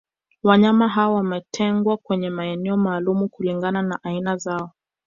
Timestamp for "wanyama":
0.43-0.87